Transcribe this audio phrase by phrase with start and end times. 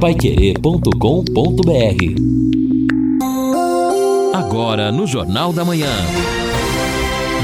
[0.00, 0.94] paiquerê.com.br
[4.32, 5.90] Agora no Jornal da Manhã.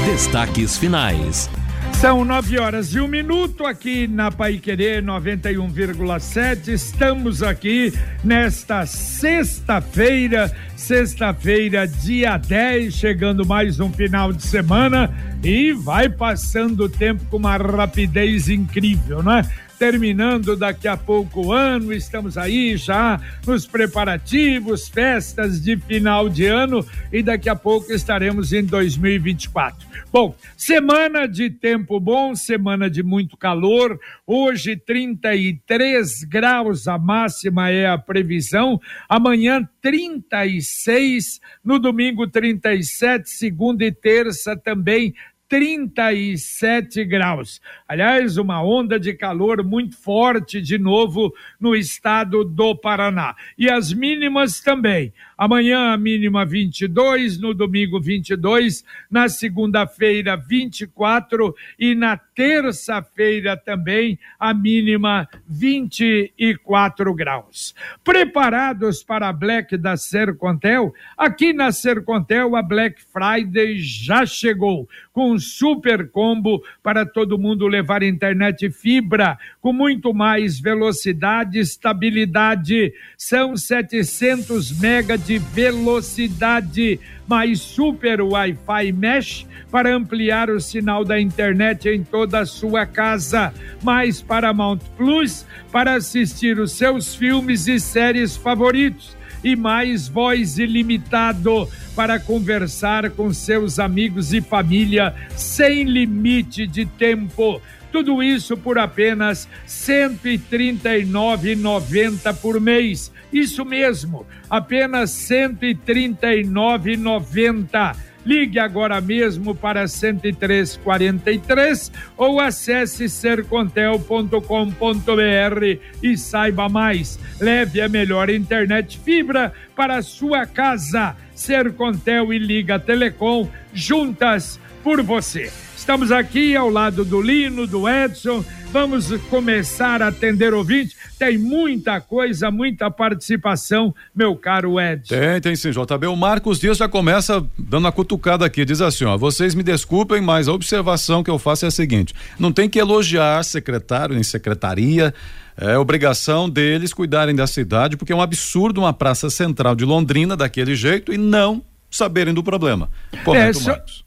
[0.05, 1.49] Destaques finais.
[1.95, 6.69] São nove horas e um minuto aqui na Pai Querer 91,7.
[6.69, 15.13] Estamos aqui nesta sexta-feira, sexta-feira, dia 10, chegando mais um final de semana
[15.43, 19.64] e vai passando o tempo com uma rapidez incrível, não é?
[19.77, 26.45] Terminando daqui a pouco o ano, estamos aí já nos preparativos, festas de final de
[26.45, 29.87] ano e daqui a pouco estaremos em 2024.
[30.11, 37.87] Bom, semana de tempo bom, semana de muito calor, hoje 33 graus a máxima é
[37.87, 38.79] a previsão,
[39.09, 45.13] amanhã 36, no domingo 37, segunda e terça também
[45.55, 47.61] 37 graus.
[47.87, 53.33] Aliás, uma onda de calor muito forte de novo no estado do Paraná.
[53.57, 55.13] E as mínimas também.
[55.37, 64.53] Amanhã a mínima 22, no domingo 22, na segunda-feira 24 e na terça-feira também a
[64.53, 67.73] mínima 24 graus.
[68.03, 70.93] Preparados para a Black da Sercontel?
[71.17, 77.67] Aqui na Sercontel a Black Friday já chegou com um super combo para todo mundo
[77.67, 82.93] levar internet fibra com muito mais velocidade e estabilidade.
[83.17, 91.89] São 700 mega de velocidade, mais super Wi-Fi mesh para ampliar o sinal da internet
[91.89, 98.35] em toda a sua casa, mais Paramount Plus para assistir os seus filmes e séries
[98.35, 99.14] favoritos
[99.45, 107.61] e mais voz ilimitado para conversar com seus amigos e família sem limite de tempo.
[107.91, 113.13] Tudo isso por apenas R$ 139,90 por mês.
[113.31, 117.95] Isso mesmo, apenas R$ 139,90.
[118.25, 127.19] Ligue agora mesmo para 10343 ou acesse sercontel.com.br e saiba mais.
[127.39, 131.15] Leve a melhor internet fibra para a sua casa.
[131.35, 135.51] Sercontel e Liga Telecom juntas por você.
[135.85, 138.43] Estamos aqui ao lado do Lino, do Edson.
[138.71, 140.95] Vamos começar a atender ouvinte.
[141.19, 145.13] Tem muita coisa, muita participação, meu caro Edson.
[145.13, 146.07] Tem, tem sim, JB.
[146.07, 148.65] O Marcos Dias já começa dando a cutucada aqui.
[148.65, 152.15] Diz assim: ó, vocês me desculpem, mas a observação que eu faço é a seguinte:
[152.39, 155.13] não tem que elogiar secretário nem secretaria.
[155.55, 160.35] É obrigação deles cuidarem da cidade, porque é um absurdo uma praça central de Londrina
[160.35, 162.89] daquele jeito e não saberem do problema.
[163.23, 164.04] Correto, é, só, Marcos?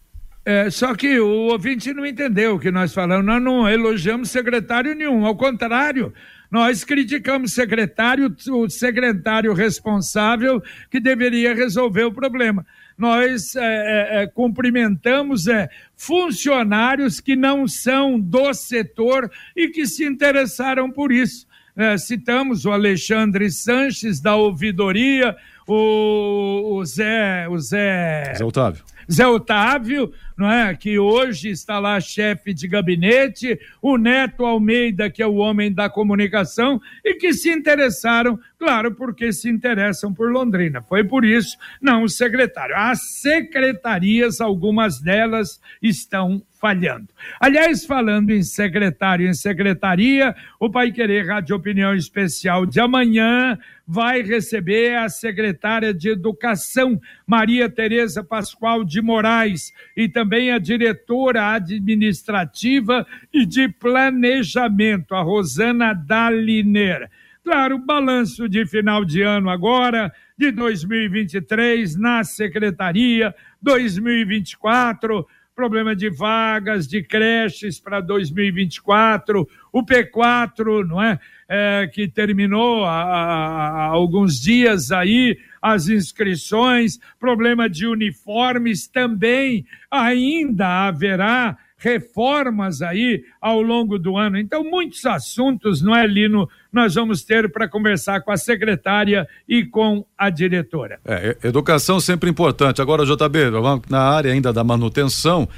[0.49, 3.27] É, só que o ouvinte não entendeu o que nós falamos.
[3.27, 6.11] Nós não elogiamos secretário nenhum, ao contrário.
[6.51, 12.65] Nós criticamos secretário, o secretário responsável que deveria resolver o problema.
[12.97, 20.07] Nós é, é, é cumprimentamos é, funcionários que não são do setor e que se
[20.07, 21.47] interessaram por isso.
[21.77, 25.37] É, citamos o Alexandre Sanches, da ouvidoria,
[25.67, 27.47] o, o Zé.
[27.51, 28.83] O Zé, Zé Otávio.
[29.11, 30.75] Zé Otávio, não é?
[30.75, 35.89] que hoje está lá chefe de gabinete, o Neto Almeida, que é o homem da
[35.89, 40.83] comunicação, e que se interessaram, claro, porque se interessam por Londrina.
[40.83, 42.77] Foi por isso, não o secretário.
[42.77, 47.09] As secretarias, algumas delas estão falhando.
[47.41, 53.59] Aliás, falando em secretário e em secretaria, o Pai Querer Rádio Opinião Especial de amanhã
[53.87, 61.55] vai receber a secretária de Educação, Maria Tereza Pascoal de Moraes, e também a diretora
[61.55, 67.09] administrativa e de planejamento, a Rosana Daliner.
[67.43, 75.27] Claro, balanço de final de ano agora, de 2023 na secretaria, 2024
[75.59, 81.19] problema de vagas, de creches para 2024, o P4, não é?
[81.49, 90.87] é que terminou há, há, alguns dias aí as inscrições, problema de uniformes também ainda
[90.87, 94.37] haverá reformas aí ao longo do ano.
[94.37, 96.49] Então, muitos assuntos, não é, Lino?
[96.73, 100.99] Nós vamos ter para conversar com a secretária e com a diretora.
[101.05, 102.83] É, educação sempre importante.
[102.83, 103.53] Agora, JB,
[103.89, 105.49] na área ainda da manutenção,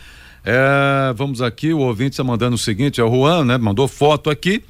[0.45, 3.59] é, vamos aqui, o ouvinte está mandando o seguinte: é o Juan, né?
[3.59, 4.63] Mandou foto aqui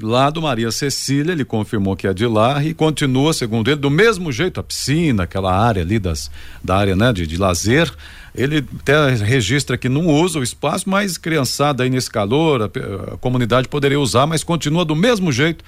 [0.00, 3.90] lá do Maria Cecília, ele confirmou que é de lá e continua, segundo ele, do
[3.90, 6.30] mesmo jeito, a piscina, aquela área ali das,
[6.62, 7.92] da área né, de, de lazer,
[8.34, 13.16] ele até registra que não usa o espaço, mas criançada aí nesse calor, a, a
[13.18, 15.64] comunidade poderia usar, mas continua do mesmo jeito,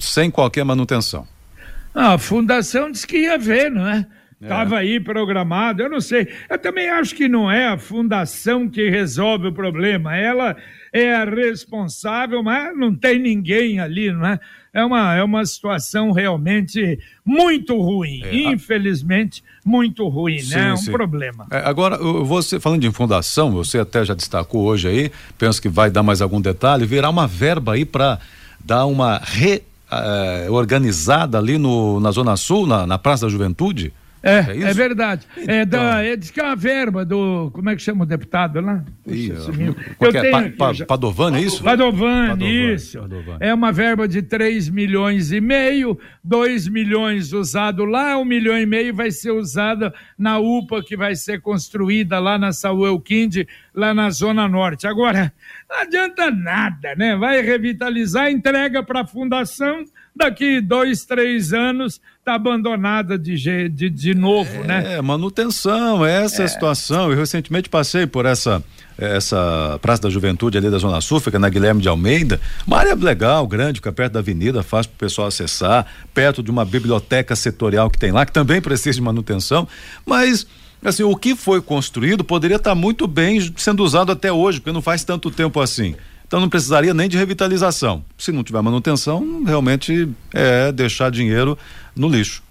[0.00, 1.26] sem qualquer manutenção.
[1.94, 4.06] Ah, a fundação disse que ia ver, não é?
[4.44, 4.78] Estava é.
[4.80, 6.28] aí programado, eu não sei.
[6.50, 10.14] Eu também acho que não é a fundação que resolve o problema.
[10.14, 10.54] Ela
[10.92, 14.38] é a responsável, mas não tem ninguém ali, não é?
[14.72, 18.22] É uma, é uma situação realmente muito ruim.
[18.24, 20.68] É, Infelizmente, muito ruim, sim, né?
[20.68, 20.92] É um sim.
[20.92, 21.46] problema.
[21.50, 25.90] É, agora, você falando em fundação, você até já destacou hoje aí, penso que vai
[25.90, 28.18] dar mais algum detalhe, virá uma verba aí para
[28.62, 29.22] dar uma
[29.88, 33.92] reorganizada uh, ali no, na Zona Sul, na, na Praça da Juventude?
[34.24, 35.26] É, é, é verdade.
[35.36, 35.54] Então...
[35.54, 37.50] É da, é, diz que é uma verba do.
[37.52, 38.82] Como é que chama o deputado lá?
[39.06, 39.50] Isso.
[40.00, 40.20] Eu é?
[40.20, 41.62] tenho, pa, pa, Padovani, é isso?
[41.62, 42.98] Padovani, Padovani isso.
[42.98, 43.38] Padovani.
[43.40, 48.64] É uma verba de 3 milhões e meio, 2 milhões usado lá, 1 milhão e
[48.64, 53.92] meio vai ser usada na UPA que vai ser construída lá na Saúl Quinde, lá
[53.92, 54.86] na Zona Norte.
[54.86, 55.30] Agora,
[55.68, 57.14] não adianta nada, né?
[57.14, 64.14] Vai revitalizar, entrega para a fundação daqui dois, três anos está abandonada de, de, de
[64.14, 64.94] novo, é, né?
[64.94, 66.44] É, manutenção, essa é.
[66.44, 67.10] a situação.
[67.10, 68.62] Eu recentemente passei por essa
[68.96, 72.94] essa Praça da Juventude ali da Zona Sul, fica na Guilherme de Almeida, uma área
[72.94, 77.34] legal, grande, fica perto da avenida, fácil para o pessoal acessar, perto de uma biblioteca
[77.34, 79.66] setorial que tem lá, que também precisa de manutenção,
[80.06, 80.46] mas
[80.84, 84.72] assim, o que foi construído poderia estar tá muito bem sendo usado até hoje, porque
[84.72, 85.96] não faz tanto tempo assim.
[86.34, 88.04] Então não precisaria nem de revitalização.
[88.18, 91.56] Se não tiver manutenção, realmente é deixar dinheiro
[91.94, 92.42] no lixo.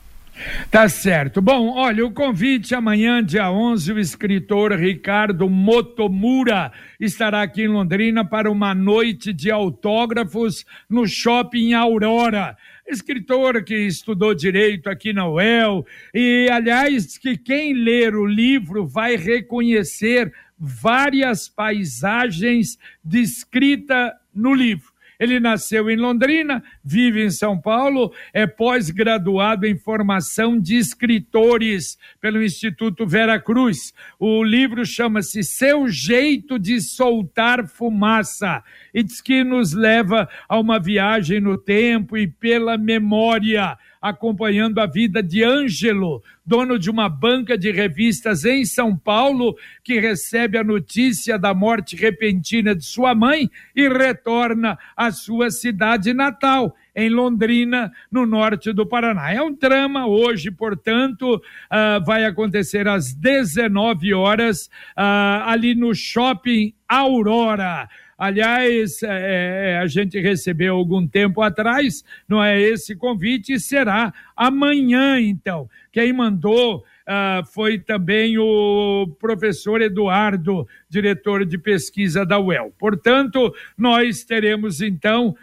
[0.71, 1.41] Tá certo.
[1.41, 8.23] Bom, olha, o convite amanhã, dia 11, o escritor Ricardo Motomura estará aqui em Londrina
[8.23, 12.55] para uma noite de autógrafos no Shopping Aurora.
[12.87, 19.17] Escritor que estudou direito aqui na UEL e, aliás, que quem ler o livro vai
[19.17, 24.93] reconhecer várias paisagens descritas no livro.
[25.19, 32.43] Ele nasceu em Londrina, vive em São Paulo, é pós-graduado em formação de escritores pelo
[32.43, 33.93] Instituto Vera Cruz.
[34.19, 38.63] O livro chama-se Seu Jeito de Soltar Fumaça
[38.93, 44.85] e diz que nos leva a uma viagem no tempo e pela memória acompanhando a
[44.85, 50.63] vida de Ângelo, dono de uma banca de revistas em São Paulo, que recebe a
[50.63, 57.93] notícia da morte repentina de sua mãe e retorna à sua cidade natal em Londrina,
[58.11, 59.31] no norte do Paraná.
[59.31, 66.73] É um trama hoje, portanto, uh, vai acontecer às 19 horas uh, ali no Shopping
[66.87, 67.87] Aurora.
[68.23, 75.19] Aliás, é, é, a gente recebeu algum tempo atrás, não é esse convite, será amanhã,
[75.19, 75.69] então.
[75.91, 82.73] Quem mandou Uh, foi também o professor Eduardo, diretor de pesquisa da UEL.
[82.79, 85.35] Portanto, nós teremos então uh,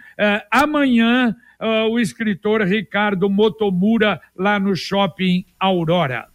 [0.50, 6.29] amanhã uh, o escritor Ricardo Motomura lá no Shopping Aurora.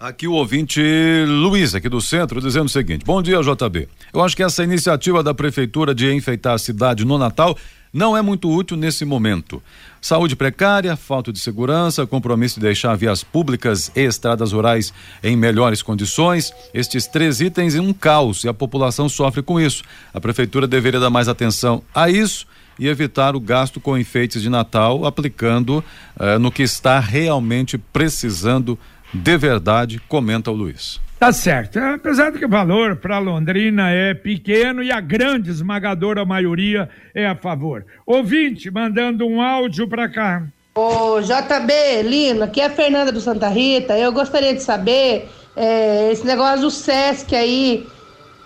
[0.00, 0.80] Aqui o ouvinte
[1.26, 3.88] Luiz, aqui do centro, dizendo o seguinte: Bom dia, JB.
[4.14, 7.58] Eu acho que essa iniciativa da prefeitura de enfeitar a cidade no Natal
[7.92, 9.60] não é muito útil nesse momento.
[10.00, 15.82] Saúde precária, falta de segurança, compromisso de deixar vias públicas e estradas rurais em melhores
[15.82, 16.52] condições.
[16.72, 19.82] Estes três itens em um caos e a população sofre com isso.
[20.14, 22.46] A prefeitura deveria dar mais atenção a isso
[22.78, 25.82] e evitar o gasto com enfeites de Natal, aplicando
[26.20, 28.78] eh, no que está realmente precisando
[29.12, 31.00] de verdade, comenta o Luiz.
[31.18, 31.78] Tá certo.
[31.80, 37.26] Apesar de que o valor para Londrina é pequeno e a grande esmagadora maioria é
[37.26, 37.84] a favor.
[38.06, 40.44] Ouvinte, mandando um áudio para cá.
[40.76, 43.98] Ô, JB, Lino, aqui é a Fernanda do Santa Rita.
[43.98, 47.84] Eu gostaria de saber é, esse negócio do Sesc aí,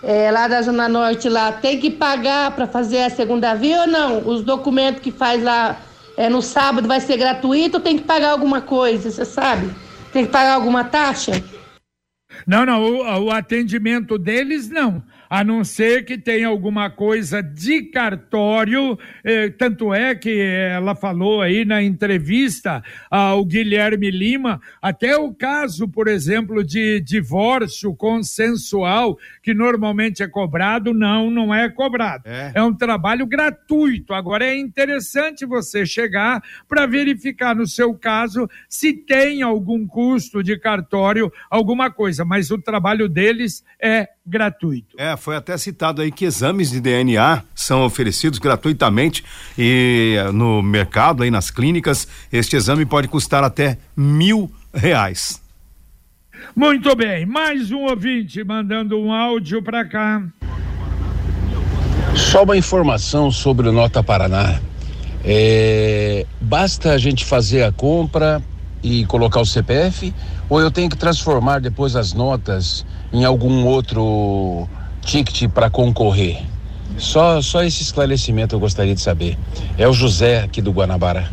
[0.01, 3.87] é, lá da Zona Norte, lá, tem que pagar para fazer a segunda via ou
[3.87, 4.27] não?
[4.27, 5.77] Os documentos que faz lá
[6.17, 9.69] é, no sábado vai ser gratuito ou tem que pagar alguma coisa, você sabe?
[10.13, 11.31] Tem que pagar alguma taxa?
[12.45, 15.03] Não, não, o, o atendimento deles não
[15.33, 18.99] a não ser que tenha alguma coisa de cartório.
[19.23, 25.87] Eh, tanto é que ela falou aí na entrevista ao Guilherme Lima, até o caso,
[25.87, 32.25] por exemplo, de divórcio consensual, que normalmente é cobrado, não, não é cobrado.
[32.27, 34.13] É, é um trabalho gratuito.
[34.13, 40.59] Agora é interessante você chegar para verificar no seu caso se tem algum custo de
[40.59, 44.95] cartório, alguma coisa, mas o trabalho deles é gratuito.
[44.97, 49.23] É, foi até citado aí que exames de DNA são oferecidos gratuitamente
[49.57, 55.41] e eh, no mercado, aí nas clínicas, este exame pode custar até mil reais.
[56.55, 60.23] Muito bem, mais um ouvinte mandando um áudio para cá.
[62.15, 64.59] Só uma informação sobre o Nota Paraná.
[65.25, 68.41] É, basta a gente fazer a compra
[68.83, 70.13] e colocar o CPF
[70.49, 74.67] ou eu tenho que transformar depois as notas em algum outro
[75.01, 76.43] ticket para concorrer?
[76.97, 79.37] Só, só esse esclarecimento eu gostaria de saber.
[79.77, 81.29] É o José aqui do Guanabara.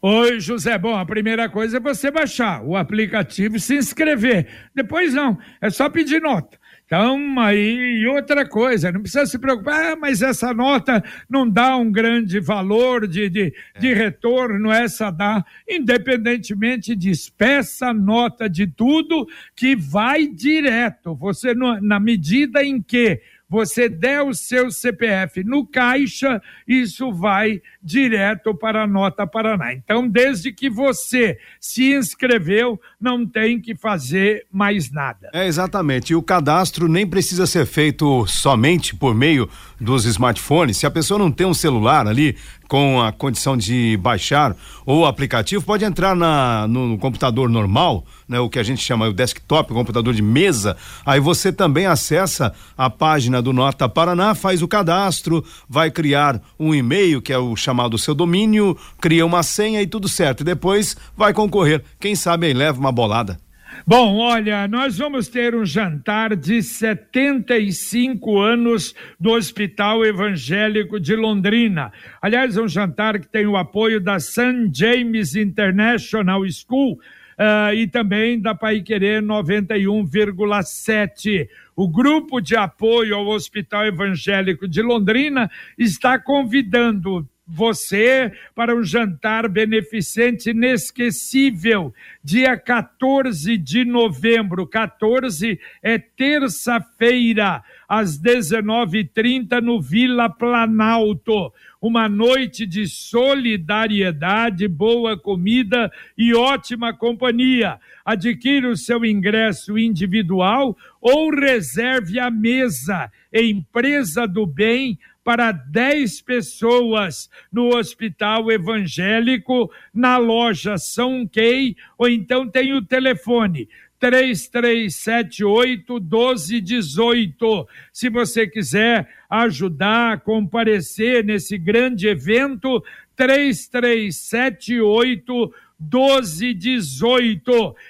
[0.00, 0.78] Oi, José.
[0.78, 4.46] Bom, a primeira coisa é você baixar o aplicativo e se inscrever.
[4.74, 6.56] Depois não, é só pedir nota.
[6.86, 11.76] Então, aí, e outra coisa, não precisa se preocupar, ah, mas essa nota não dá
[11.76, 19.26] um grande valor de, de, de retorno, essa dá, independentemente disso, peça nota de tudo
[19.56, 21.16] que vai direto.
[21.16, 28.54] Você, na medida em que você der o seu CPF no caixa, isso vai direto
[28.54, 29.72] para a Nota Paraná.
[29.72, 35.30] Então, desde que você se inscreveu, não tem que fazer mais nada.
[35.32, 36.12] É, exatamente.
[36.12, 39.48] E o cadastro nem precisa ser feito somente por meio
[39.80, 40.78] dos smartphones.
[40.78, 42.36] Se a pessoa não tem um celular ali
[42.68, 48.38] com a condição de baixar o aplicativo, pode entrar na, no, no computador normal, né,
[48.38, 50.76] o que a gente chama o desktop, o computador de mesa.
[51.04, 56.74] Aí você também acessa a página do Nota Paraná, faz o cadastro, vai criar um
[56.74, 60.44] e-mail, que é o chamado seu domínio, cria uma senha e tudo certo.
[60.44, 61.82] Depois vai concorrer.
[61.98, 63.45] Quem sabe aí leva uma bolada.
[63.84, 71.92] Bom, olha, nós vamos ter um jantar de 75 anos do Hospital Evangélico de Londrina.
[72.22, 74.70] Aliás, é um jantar que tem o apoio da St.
[74.72, 81.48] James International School uh, e também da Pai Querer 91,7.
[81.74, 89.48] O grupo de apoio ao Hospital Evangélico de Londrina está convidando você para um jantar
[89.48, 94.66] beneficente inesquecível, dia 14 de novembro.
[94.66, 101.52] 14 é terça-feira, às 19h30, no Vila Planalto.
[101.80, 107.78] Uma noite de solidariedade, boa comida e ótima companhia.
[108.04, 113.12] Adquira o seu ingresso individual ou reserve a mesa.
[113.32, 122.48] Empresa do Bem para 10 pessoas no Hospital Evangélico, na loja São Key, ou então
[122.48, 123.68] tem o telefone
[123.98, 127.68] 3378 1218.
[127.92, 132.80] Se você quiser ajudar, comparecer nesse grande evento,
[133.16, 135.65] 3378 1218.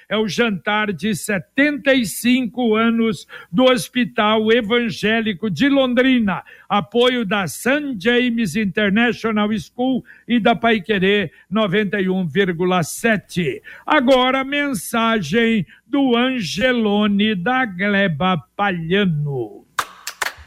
[0.09, 6.43] É o jantar de 75 anos do Hospital Evangélico de Londrina.
[6.67, 7.95] Apoio da St.
[7.97, 13.61] James International School e da Paiquerê 91,7.
[13.85, 19.66] Agora, mensagem do Angelone da Gleba Palhano.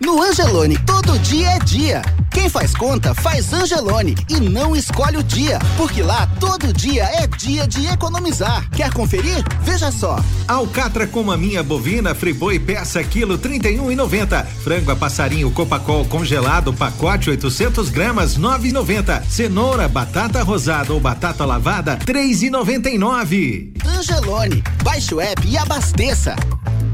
[0.00, 2.00] No Angelone, todo dia é dia.
[2.30, 7.26] Quem faz conta, faz Angelone e não escolhe o dia, porque lá todo dia é
[7.26, 8.66] dia de economizar.
[8.71, 9.45] Quer conferir?
[9.61, 10.19] Veja só.
[10.49, 14.47] Alcatra com maminha bovina, friboi peça quilo 31,90.
[14.64, 19.23] Frango a passarinho Copacol congelado, pacote 800 gramas 9,90.
[19.28, 23.75] Cenoura, batata rosada ou batata lavada 3,99.
[23.85, 26.35] Angelone, baixe o app e abasteça.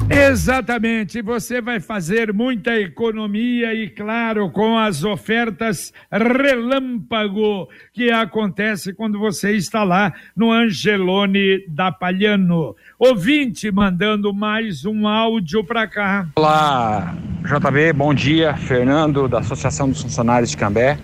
[0.08, 9.18] Exatamente, você vai fazer muita economia e, claro, com as ofertas relâmpago que acontece quando
[9.18, 12.76] você está lá no Angelone da Palhano.
[12.98, 16.28] Ouvinte mandando mais um áudio para cá.
[16.36, 18.54] Olá, JB, bom dia.
[18.54, 20.98] Fernando, da Associação dos Funcionários de Cambé.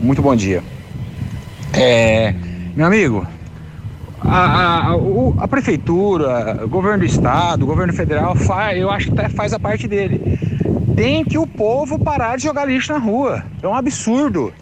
[0.00, 0.62] Muito bom dia.
[1.72, 2.34] É,
[2.74, 3.26] meu amigo,
[4.24, 9.16] a, a, a, prefeitura, o governo do estado, o governo federal, faz, eu acho que
[9.16, 10.38] tá, faz a parte dele.
[10.96, 13.42] Tem que o povo parar de jogar lixo na rua.
[13.62, 14.52] É um absurdo.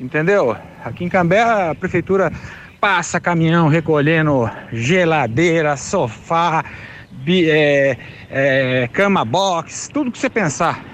[0.00, 0.56] Entendeu?
[0.84, 2.32] Aqui em Cambé a prefeitura
[2.80, 6.64] passa caminhão recolhendo geladeira, sofá,
[7.10, 7.96] bi, é,
[8.30, 10.84] é, cama box, tudo que você pensar,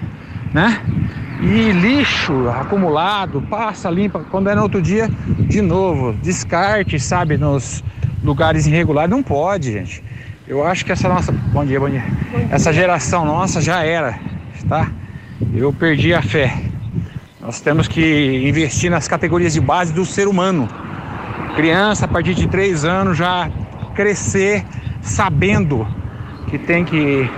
[0.53, 0.81] né?
[1.41, 5.09] E lixo acumulado, passa, limpa, quando é no outro dia,
[5.49, 7.83] de novo, descarte, sabe, nos,
[8.23, 9.09] lugares irregulares.
[9.09, 10.03] Não pode, gente.
[10.47, 11.31] Eu acho que essa nossa.
[11.31, 12.03] Bom dia, bom dia.
[12.31, 12.47] Bom dia.
[12.51, 14.19] Essa geração nossa já era,
[14.67, 14.91] tá?
[15.53, 16.57] Eu perdi a fé.
[17.39, 20.67] Nós temos que investir nas categorias de base do ser humano.
[21.55, 23.49] Criança, a partir de três anos, já
[23.95, 24.63] crescer
[25.01, 25.87] sabendo
[26.49, 27.29] que tem que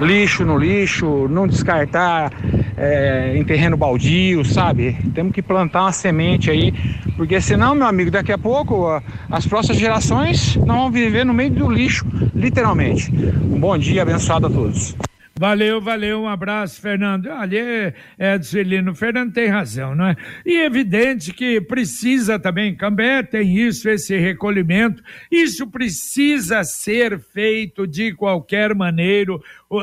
[0.00, 2.30] lixo no lixo, não descartar
[2.76, 4.96] é, em terreno baldio, sabe?
[5.14, 6.72] Temos que plantar uma semente aí,
[7.16, 11.50] porque senão, meu amigo, daqui a pouco as próximas gerações não vão viver no meio
[11.50, 12.04] do lixo,
[12.34, 13.10] literalmente.
[13.10, 14.94] Um bom dia, abençoado a todos.
[15.38, 17.26] Valeu, valeu, um abraço, Fernando.
[17.26, 20.16] Olha, Edson Lino, o Fernando tem razão, não é?
[20.46, 27.86] E é evidente que precisa também, Cambé tem isso, esse recolhimento, isso precisa ser feito
[27.86, 29.38] de qualquer maneira,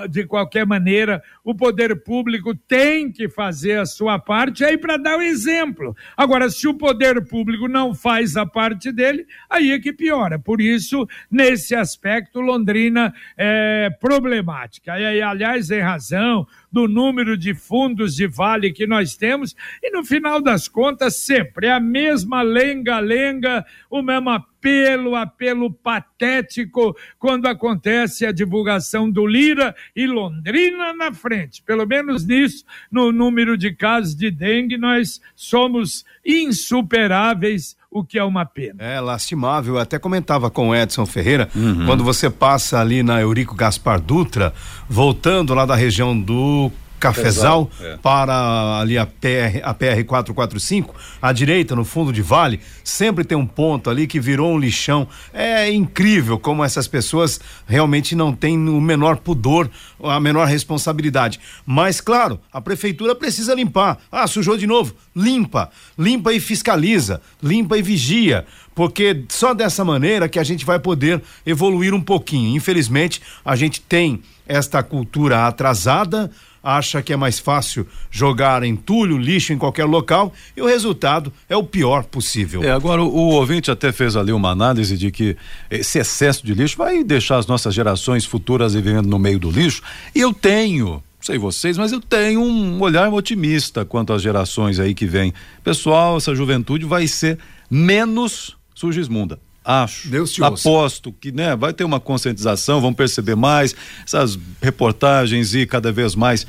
[0.10, 5.18] de qualquer maneira, o poder público tem que fazer a sua parte aí para dar
[5.18, 5.96] o exemplo.
[6.16, 10.40] Agora, se o poder público não faz a parte dele, aí é que piora.
[10.40, 14.98] Por isso, nesse aspecto, Londrina é problemática.
[15.00, 20.04] E aliás, em razão do número de fundos de vale que nós temos, e no
[20.04, 24.30] final das contas, sempre é a mesma lenga-lenga, o mesmo
[24.64, 31.62] apelo, apelo patético, quando acontece a divulgação do Lira e Londrina na frente.
[31.64, 38.24] Pelo menos nisso, no número de casos de dengue, nós somos insuperáveis o que é
[38.24, 38.82] uma pena.
[38.82, 39.76] É lastimável.
[39.76, 41.86] Eu até comentava com o Edson Ferreira, uhum.
[41.86, 44.54] quando você passa ali na Eurico Gaspar Dutra,
[44.90, 46.72] voltando lá da região do
[47.04, 47.98] Cafezal é.
[47.98, 53.38] para ali a PR, a PR 445, à direita, no fundo de vale, sempre tem
[53.38, 55.06] um ponto ali que virou um lixão.
[55.34, 59.70] É incrível como essas pessoas realmente não têm o menor pudor,
[60.02, 61.42] a menor responsabilidade.
[61.66, 63.98] Mas, claro, a prefeitura precisa limpar.
[64.10, 64.96] Ah, sujou de novo.
[65.14, 65.70] Limpa.
[66.00, 67.20] Limpa e fiscaliza.
[67.42, 68.46] Limpa e vigia
[68.76, 72.56] porque só dessa maneira que a gente vai poder evoluir um pouquinho.
[72.56, 76.30] Infelizmente, a gente tem esta cultura atrasada,
[76.64, 81.58] acha que é mais fácil jogar entulho, lixo em qualquer local e o resultado é
[81.58, 82.64] o pior possível.
[82.64, 85.36] É, agora o, o ouvinte até fez ali uma análise de que
[85.70, 89.82] esse excesso de lixo vai deixar as nossas gerações futuras vivendo no meio do lixo
[90.16, 94.94] e eu tenho sei vocês, mas eu tenho um olhar otimista quanto às gerações aí
[94.94, 95.34] que vêm.
[95.64, 97.40] Pessoal, essa juventude vai ser
[97.72, 100.10] menos sujesmunda acho.
[100.10, 101.18] Deus te Aposto ouça.
[101.20, 106.46] que né, vai ter uma conscientização, vão perceber mais essas reportagens e cada vez mais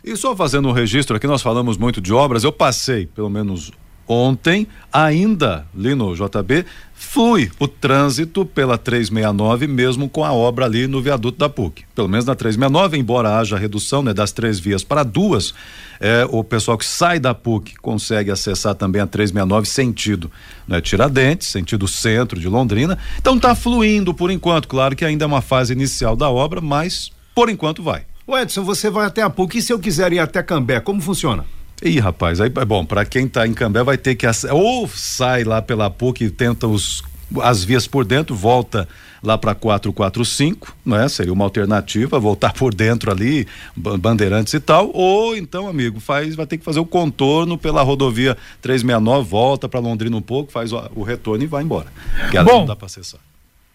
[0.04, 3.72] E só fazendo um registro aqui, nós falamos muito de obras, eu passei pelo menos
[4.08, 6.64] ontem, ainda ali no JB,
[7.08, 11.86] flui o trânsito pela 369, mesmo com a obra ali no viaduto da PUC.
[11.96, 15.54] Pelo menos na 369, embora haja redução né, das três vias para duas,
[16.00, 20.30] é, o pessoal que sai da PUC consegue acessar também a 369 sentido
[20.68, 22.98] né, Tiradentes, sentido centro de Londrina.
[23.18, 24.68] Então está fluindo por enquanto.
[24.68, 28.04] Claro que ainda é uma fase inicial da obra, mas por enquanto vai.
[28.28, 31.02] O Edson, você vai até a PUC e se eu quiser ir até Cambé, como
[31.02, 31.46] funciona?
[31.84, 35.62] Ih, rapaz, aí, bom, para quem tá em Cambé vai ter que ou sai lá
[35.62, 37.04] pela PUC e tenta os
[37.42, 38.88] as vias por dentro, volta
[39.22, 41.10] lá para 445, né?
[41.10, 46.46] Seria uma alternativa, voltar por dentro ali, bandeirantes e tal, ou então, amigo, faz, vai
[46.46, 50.82] ter que fazer o contorno pela rodovia 369, volta para Londrina um pouco, faz o,
[50.96, 51.88] o, retorno e vai embora.
[52.32, 53.20] Que Bom, não dá para acessar.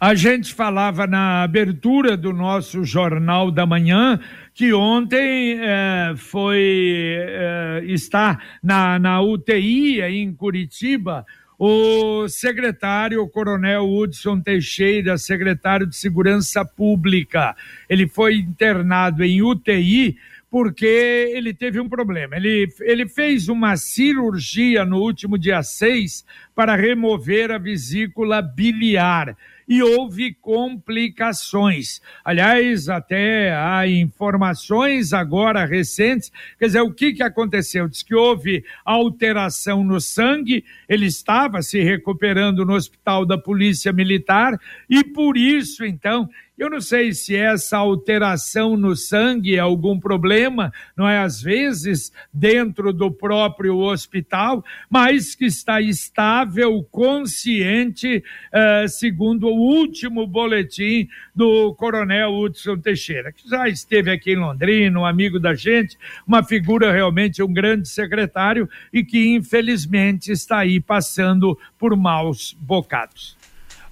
[0.03, 4.19] A gente falava na abertura do nosso Jornal da Manhã
[4.53, 11.25] que ontem é, foi é, está na, na UTI em Curitiba
[11.57, 17.55] o secretário, o coronel Hudson Teixeira, secretário de Segurança Pública.
[17.88, 20.17] Ele foi internado em UTI
[20.53, 22.37] porque ele teve um problema.
[22.37, 29.35] Ele, ele fez uma cirurgia no último dia 6 para remover a vesícula biliar
[29.67, 32.03] e houve complicações.
[32.23, 37.88] Aliás, até há informações agora recentes, quer dizer, o que, que aconteceu?
[37.88, 44.61] Diz que houve alteração no sangue, ele estava se recuperando no hospital da Polícia Militar
[44.91, 46.29] e por isso, então,
[46.62, 51.18] eu não sei se essa alteração no sangue é algum problema, não é?
[51.18, 58.22] Às vezes, dentro do próprio hospital, mas que está estável, consciente,
[58.53, 65.01] uh, segundo o último boletim do Coronel Hudson Teixeira, que já esteve aqui em Londrina,
[65.01, 70.81] um amigo da gente, uma figura realmente, um grande secretário e que infelizmente está aí
[70.81, 73.41] passando por maus bocados.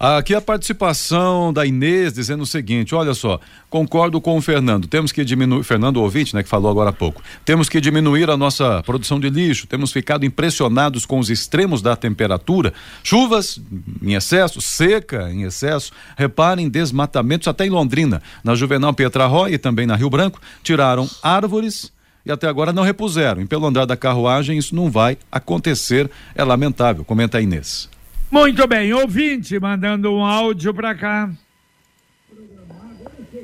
[0.02, 5.12] Aqui a participação da Inês dizendo o seguinte: olha só, concordo com o Fernando, temos
[5.12, 8.82] que diminuir, Fernando ouvinte, né, que falou agora há pouco, temos que diminuir a nossa
[8.82, 12.72] produção de lixo, temos ficado impressionados com os extremos da temperatura,
[13.04, 13.60] chuvas
[14.00, 19.86] em excesso, seca em excesso, reparem desmatamentos até em Londrina, na Juvenal Pietrarroy e também
[19.86, 21.92] na Rio Branco, tiraram árvores
[22.24, 23.42] e até agora não repuseram.
[23.42, 27.99] E pelo andar da carruagem isso não vai acontecer, é lamentável, comenta a Inês.
[28.31, 31.29] Muito bem, ouvinte mandando um áudio para cá.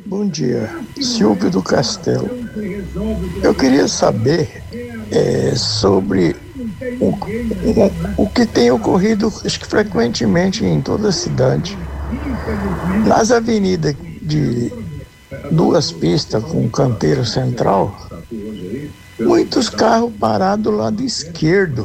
[0.07, 0.71] Bom dia,
[1.01, 2.31] Silvio do Castelo.
[3.43, 4.63] Eu queria saber
[5.11, 6.37] é, sobre
[7.01, 11.77] o, o, o que tem ocorrido, frequentemente em toda a cidade.
[13.05, 14.73] Nas avenidas de
[15.51, 18.09] duas pistas com canteiro central,
[19.19, 21.85] muitos carros parados do lado esquerdo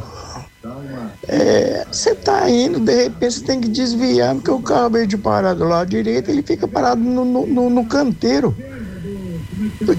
[1.28, 5.06] é, você é, está indo, de repente você tem que desviar, porque o carro veio
[5.06, 8.54] de parar do lado direito, ele fica parado no, no, no canteiro.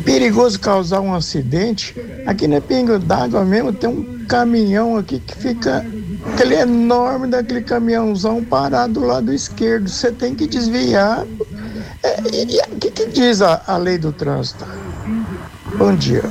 [0.03, 1.95] Perigoso causar um acidente.
[2.25, 5.85] Aqui na Pingo d'Água mesmo tem um caminhão aqui que fica.
[6.33, 9.89] Aquele enorme daquele caminhãozão parado do lado esquerdo.
[9.89, 11.25] Você tem que desviar.
[12.01, 12.17] É,
[12.71, 14.65] o que, que diz a, a lei do trânsito?
[15.77, 16.23] Bom dia.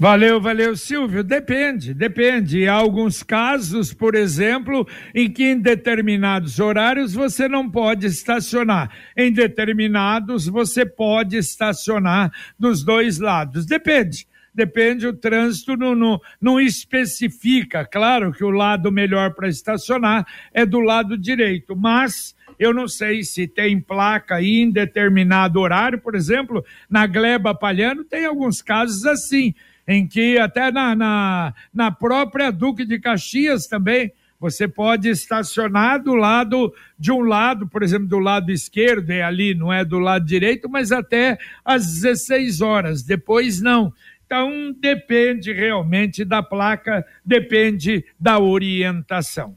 [0.00, 1.24] Valeu, valeu, Silvio.
[1.24, 2.68] Depende, depende.
[2.68, 8.92] Há alguns casos, por exemplo, em que em determinados horários você não pode estacionar.
[9.16, 13.66] Em determinados você pode estacionar dos dois lados.
[13.66, 14.28] Depende.
[14.54, 17.84] Depende, o trânsito não, não, não especifica.
[17.84, 23.24] Claro que o lado melhor para estacionar é do lado direito, mas eu não sei
[23.24, 29.04] se tem placa aí em determinado horário, por exemplo, na Gleba Palhano tem alguns casos
[29.04, 29.54] assim
[29.88, 36.14] em que até na, na, na própria Duque de Caxias também você pode estacionar do
[36.14, 40.26] lado de um lado, por exemplo, do lado esquerdo, é ali, não é do lado
[40.26, 43.02] direito, mas até às 16 horas.
[43.02, 43.92] Depois não.
[44.26, 49.56] Então depende realmente da placa, depende da orientação.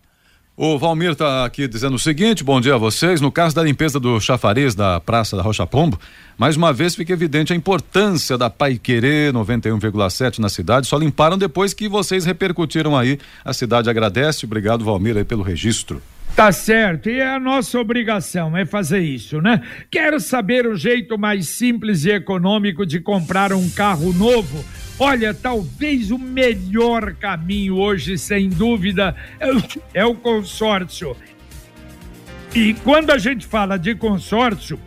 [0.58, 3.22] O Valmir está aqui dizendo o seguinte: bom dia a vocês.
[3.22, 5.98] No caso da limpeza do chafariz da Praça da Rocha Pombo,
[6.38, 10.88] mais uma vez fica evidente a importância da Pai Querer 91,7 na cidade.
[10.88, 13.18] Só limparam depois que vocês repercutiram aí.
[13.46, 14.46] A cidade agradece.
[14.46, 16.02] Obrigado, Valmir, aí pelo registro.
[16.36, 19.62] Tá certo, e é a nossa obrigação é fazer isso, né?
[19.92, 24.64] Quero saber o jeito mais simples e econômico de comprar um carro novo
[25.04, 29.16] Olha, talvez o melhor caminho hoje, sem dúvida,
[29.96, 31.18] é o consórcio.
[32.54, 34.80] E quando a gente fala de consórcio,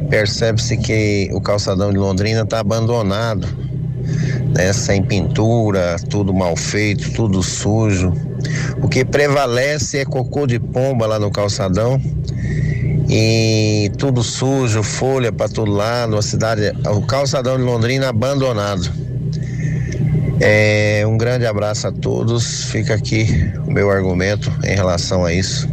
[0.08, 3.48] Percebe-se que o calçadão de Londrina está abandonado,
[4.56, 4.72] né?
[4.72, 8.12] Sem pintura, tudo mal feito, tudo sujo.
[8.80, 12.00] O que prevalece é cocô de pomba lá no calçadão
[13.12, 18.88] e tudo sujo, folha para todo lado, a cidade, o calçadão de Londrina abandonado.
[20.38, 22.66] É, um grande abraço a todos.
[22.70, 23.26] Fica aqui
[23.66, 25.68] o meu argumento em relação a isso.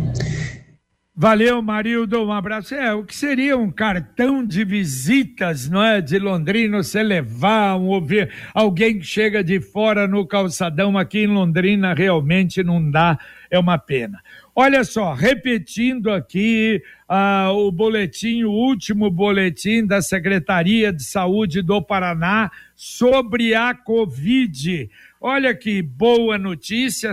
[1.19, 2.75] Valeu, Marildo, um abraço.
[2.75, 5.99] É, o que seria um cartão de visitas, não é?
[5.99, 11.25] De Londrina, você levar, um, ouvir alguém que chega de fora no calçadão aqui em
[11.25, 13.17] Londrina, realmente não dá,
[13.49, 14.21] é uma pena.
[14.55, 21.81] Olha só, repetindo aqui ah, o boletim, o último boletim da Secretaria de Saúde do
[21.81, 24.87] Paraná sobre a Covid.
[25.19, 27.11] Olha que boa notícia,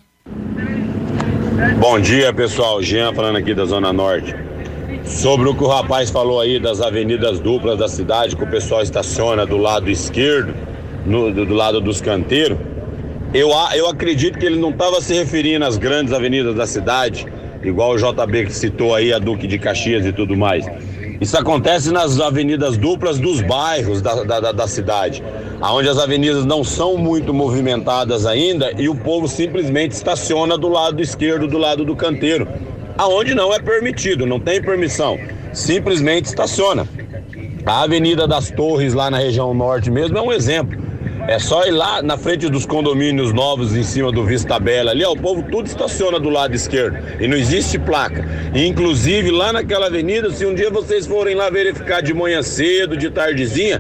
[1.80, 2.82] Bom dia, pessoal.
[2.82, 4.34] Jean falando aqui da Zona Norte.
[5.04, 8.82] Sobre o que o rapaz falou aí das avenidas duplas da cidade, que o pessoal
[8.82, 10.54] estaciona do lado esquerdo,
[11.06, 12.58] no, do, do lado dos canteiros.
[13.34, 17.28] Eu, eu acredito que ele não estava se referindo às grandes avenidas da cidade,
[17.64, 20.66] igual o JB que citou aí, a Duque de Caxias e tudo mais.
[21.22, 25.22] Isso acontece nas avenidas duplas dos bairros da, da, da, cidade,
[25.62, 31.02] onde as avenidas não são muito movimentadas ainda e o povo simplesmente estaciona do lado
[31.02, 32.48] esquerdo, do lado do canteiro,
[32.98, 35.20] aonde não é permitido, não tem permissão,
[35.52, 36.88] simplesmente estaciona.
[37.66, 40.89] A Avenida das Torres, lá na região norte mesmo, é um exemplo.
[41.30, 45.06] É só ir lá na frente dos condomínios novos em cima do Vista Bela ali,
[45.06, 48.28] ó, o povo tudo estaciona do lado esquerdo e não existe placa.
[48.56, 53.12] Inclusive lá naquela avenida, se um dia vocês forem lá verificar de manhã cedo, de
[53.12, 53.80] tardezinha,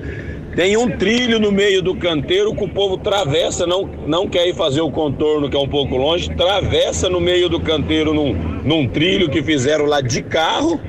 [0.56, 4.54] tem um trilho no meio do canteiro que o povo travessa, não, não quer ir
[4.54, 8.32] fazer o contorno que é um pouco longe, travessa no meio do canteiro num,
[8.64, 10.80] num trilho que fizeram lá de carro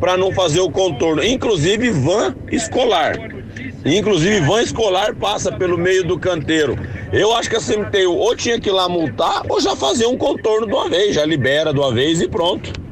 [0.00, 3.37] para não fazer o contorno, inclusive van escolar.
[3.84, 6.76] Inclusive, van escolar passa pelo meio do canteiro.
[7.12, 10.16] Eu acho que a CMTU ou tinha que ir lá multar ou já fazer um
[10.16, 12.87] contorno de uma vez, já libera de uma vez e pronto.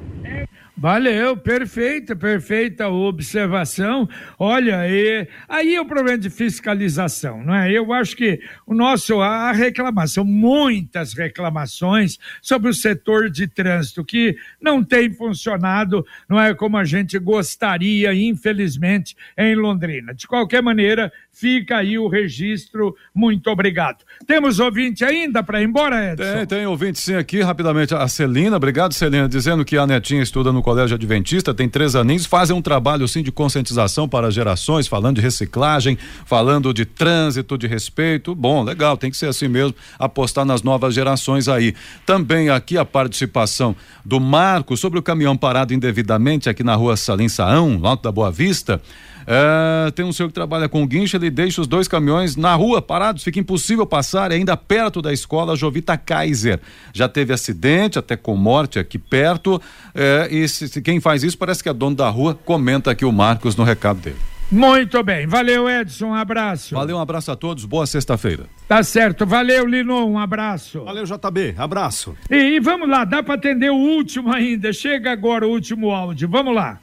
[0.78, 4.06] Valeu, perfeita, perfeita observação.
[4.38, 7.72] Olha, e, aí é o problema de fiscalização, não é?
[7.72, 14.36] Eu acho que o nosso, a reclamação, muitas reclamações sobre o setor de trânsito que
[14.60, 20.12] não tem funcionado, não é como a gente gostaria, infelizmente, em Londrina.
[20.12, 22.96] De qualquer maneira, fica aí o registro.
[23.14, 23.98] Muito obrigado.
[24.26, 26.32] Temos ouvinte ainda para ir embora, Edson?
[26.38, 27.94] Tem, tem ouvinte sim aqui, rapidamente.
[27.94, 32.24] A Celina, obrigado, Celina, dizendo que a netinha estuda no Colégio Adventista, tem três aninhos,
[32.24, 37.66] fazem um trabalho sim de conscientização para gerações, falando de reciclagem, falando de trânsito, de
[37.66, 38.34] respeito.
[38.34, 41.74] Bom, legal, tem que ser assim mesmo, apostar nas novas gerações aí.
[42.06, 47.28] Também aqui a participação do Marco sobre o caminhão parado indevidamente aqui na rua Salim
[47.28, 48.80] Saão, lá da Boa Vista.
[49.26, 52.80] É, tem um senhor que trabalha com guincho, ele deixa os dois caminhões na rua
[52.80, 56.60] parados, fica impossível passar, ainda perto da escola Jovita Kaiser.
[56.92, 59.60] Já teve acidente, até com morte aqui perto,
[59.94, 63.04] é, e se, se, quem faz isso parece que é dono da rua, comenta aqui
[63.04, 64.16] o Marcos no recado dele.
[64.50, 66.72] Muito bem, valeu Edson, um abraço.
[66.72, 68.44] Valeu, um abraço a todos, boa sexta-feira.
[68.68, 70.84] Tá certo, valeu Lino, um abraço.
[70.84, 72.16] Valeu JB, abraço.
[72.30, 76.28] E, e vamos lá, dá para atender o último ainda, chega agora o último áudio,
[76.28, 76.78] vamos lá.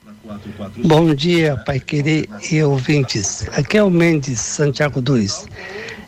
[0.85, 3.45] Bom dia, Pai Querer e ouvintes.
[3.57, 5.47] Aqui é o Mendes, Santiago 2.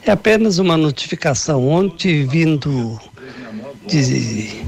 [0.05, 1.67] É apenas uma notificação.
[1.67, 2.97] Ontem, vindo
[3.87, 4.63] de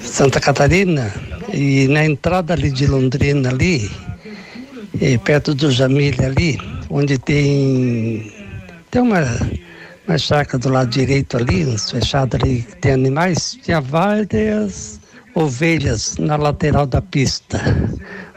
[0.00, 1.14] Santa Catarina
[1.52, 3.88] e na entrada ali de Londrina, ali,
[5.24, 6.58] perto do Jamile ali,
[6.90, 8.32] onde tem,
[8.90, 9.20] tem uma,
[10.08, 14.98] uma chácara do lado direito ali, uns fechados ali, que tem animais, tinha várias
[15.34, 17.60] ovelhas na lateral da pista.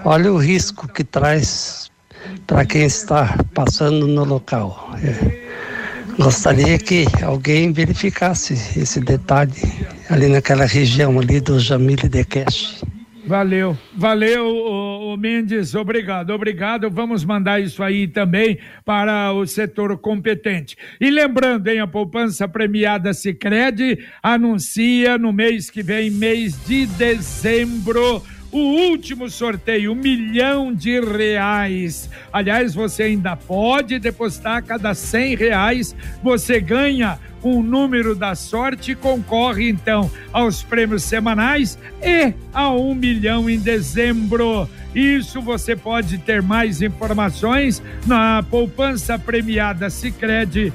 [0.03, 1.91] Olha o risco que traz
[2.47, 4.91] para quem está passando no local.
[5.03, 5.51] É.
[6.17, 9.53] Gostaria que alguém verificasse esse detalhe
[10.09, 12.83] ali naquela região ali do Jamile de Cash.
[13.25, 16.89] Valeu, valeu, o, Mendes, obrigado, obrigado.
[16.89, 20.75] Vamos mandar isso aí também para o setor competente.
[20.99, 28.23] E lembrando, hein, a poupança premiada Sicredi anuncia no mês que vem, mês de dezembro,
[28.51, 32.09] o último sorteio, um milhão de reais.
[32.31, 38.95] Aliás, você ainda pode depositar a cada cem reais, você ganha um número da sorte
[38.95, 44.67] concorre então aos prêmios semanais e a um milhão em dezembro.
[44.93, 50.71] Isso você pode ter mais informações na poupança premiada cicred.com.br.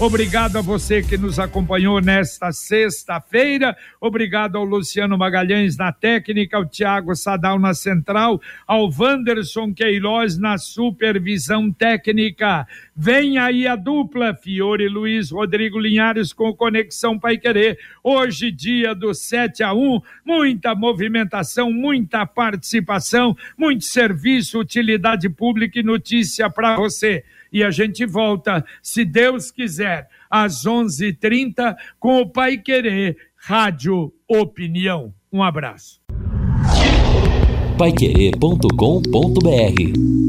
[0.00, 3.76] Obrigado a você que nos acompanhou nesta sexta-feira.
[4.00, 10.56] Obrigado ao Luciano Magalhães na técnica, ao Tiago Sadal na central, ao Wanderson Queiroz na
[10.56, 12.66] supervisão técnica.
[12.96, 17.78] Vem aí a dupla Fiore Luiz Rodrigo Linhares com Conexão Pai Querer.
[18.02, 25.82] Hoje, dia do 7 a 1, muita movimentação, muita participação, muito serviço, utilidade pública e
[25.82, 32.58] notícia para você e a gente volta, se Deus quiser, às 11:30 com o Pai
[32.58, 35.12] Querer Rádio Opinião.
[35.32, 36.00] Um abraço.
[37.78, 40.27] Paiquerê.com.br